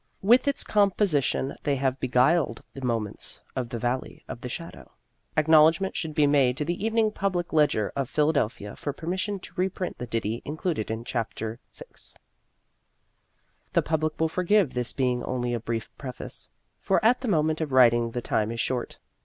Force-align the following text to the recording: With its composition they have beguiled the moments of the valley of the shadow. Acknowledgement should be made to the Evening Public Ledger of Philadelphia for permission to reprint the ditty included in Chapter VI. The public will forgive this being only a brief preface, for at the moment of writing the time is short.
With 0.23 0.47
its 0.47 0.63
composition 0.63 1.53
they 1.61 1.75
have 1.75 1.99
beguiled 1.99 2.63
the 2.73 2.83
moments 2.83 3.43
of 3.55 3.69
the 3.69 3.77
valley 3.77 4.23
of 4.27 4.41
the 4.41 4.49
shadow. 4.49 4.89
Acknowledgement 5.37 5.95
should 5.95 6.15
be 6.15 6.25
made 6.25 6.57
to 6.57 6.65
the 6.65 6.83
Evening 6.83 7.11
Public 7.11 7.53
Ledger 7.53 7.93
of 7.95 8.09
Philadelphia 8.09 8.75
for 8.75 8.93
permission 8.93 9.37
to 9.41 9.53
reprint 9.55 9.99
the 9.99 10.07
ditty 10.07 10.41
included 10.43 10.89
in 10.89 11.03
Chapter 11.03 11.59
VI. 11.71 12.15
The 13.73 13.83
public 13.83 14.19
will 14.19 14.27
forgive 14.27 14.73
this 14.73 14.91
being 14.91 15.23
only 15.23 15.53
a 15.53 15.59
brief 15.59 15.87
preface, 15.99 16.49
for 16.79 16.99
at 17.05 17.21
the 17.21 17.27
moment 17.27 17.61
of 17.61 17.71
writing 17.71 18.09
the 18.09 18.21
time 18.23 18.51
is 18.51 18.59
short. 18.59 18.97